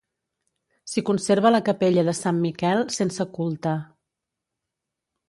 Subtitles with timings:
[0.91, 3.75] S'hi conserva la capella de Sant Miquel, sense culte.